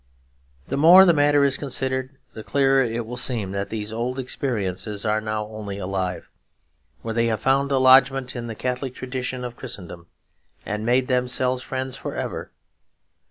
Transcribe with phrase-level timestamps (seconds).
[0.67, 5.05] The more the matter is considered the clearer it will seem that these old experiences
[5.05, 6.27] are now only alive,
[7.03, 10.07] where they have found a lodgment in the Catholic tradition of Christendom,
[10.65, 12.49] and made themselves friends for ever.